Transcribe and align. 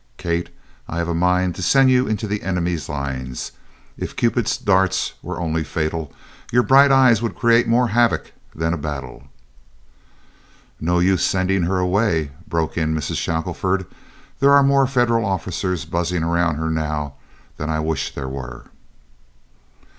Kate, 0.17 0.49
I 0.87 0.97
have 0.97 1.07
a 1.07 1.13
mind 1.13 1.53
to 1.53 1.61
send 1.61 1.91
you 1.91 2.07
into 2.07 2.25
the 2.27 2.41
enemy's 2.41 2.89
lines. 2.89 3.51
If 3.99 4.15
Cupid's 4.15 4.57
darts 4.57 5.13
were 5.21 5.39
only 5.39 5.63
fatal, 5.63 6.11
your 6.51 6.63
bright 6.63 6.91
eyes 6.91 7.21
would 7.21 7.35
create 7.35 7.67
more 7.67 7.89
havoc 7.89 8.31
than 8.55 8.73
a 8.73 8.79
battle." 8.79 9.25
"No 10.79 10.97
use 10.97 11.23
sending 11.23 11.61
her 11.65 11.77
away," 11.77 12.31
broke 12.47 12.79
in 12.79 12.95
Mrs. 12.95 13.17
Shackelford; 13.17 13.85
"there 14.39 14.53
are 14.53 14.63
more 14.63 14.87
Federal 14.87 15.23
officers 15.23 15.85
buzzing 15.85 16.23
around 16.23 16.55
her 16.55 16.71
now 16.71 17.13
than 17.57 17.69
I 17.69 17.79
wish 17.79 18.15
there 18.15 18.27
were." 18.27 18.71